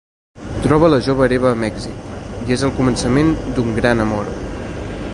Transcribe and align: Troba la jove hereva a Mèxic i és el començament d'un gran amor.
Troba 0.63 0.87
la 0.93 0.99
jove 1.07 1.23
hereva 1.27 1.51
a 1.55 1.59
Mèxic 1.65 2.09
i 2.49 2.57
és 2.57 2.65
el 2.71 2.75
començament 2.81 3.33
d'un 3.59 3.71
gran 3.81 4.07
amor. 4.09 4.35